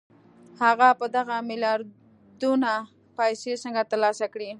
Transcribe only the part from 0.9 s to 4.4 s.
به دغه ميلياردونه پيسې څنګه ترلاسه